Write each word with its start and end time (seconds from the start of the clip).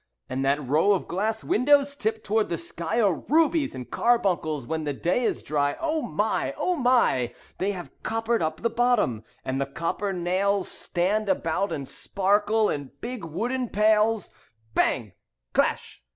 And 0.27 0.43
that 0.43 0.67
row 0.67 0.93
of 0.93 1.07
glass 1.07 1.43
windows 1.43 1.95
tipped 1.95 2.23
toward 2.23 2.49
the 2.49 2.57
sky 2.57 2.99
Are 2.99 3.13
rubies 3.29 3.75
and 3.75 3.87
carbuncles 3.87 4.65
when 4.65 4.83
the 4.83 4.93
day 4.93 5.21
is 5.23 5.43
dry. 5.43 5.77
Oh, 5.79 6.01
my! 6.01 6.55
Oh, 6.57 6.75
my! 6.75 7.35
They 7.59 7.73
have 7.73 7.91
coppered 8.01 8.41
up 8.41 8.61
the 8.61 8.71
bottom, 8.71 9.23
And 9.45 9.61
the 9.61 9.67
copper 9.67 10.11
nails 10.11 10.67
Stand 10.69 11.29
about 11.29 11.71
and 11.71 11.87
sparkle 11.87 12.67
in 12.67 12.89
big 12.99 13.23
wooden 13.23 13.69
pails. 13.69 14.31
Bang! 14.73 15.11
Clash! 15.53 16.01